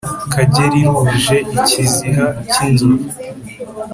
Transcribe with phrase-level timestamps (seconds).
[0.33, 3.07] Kagera iruje-Ikiziha cy'inzovu.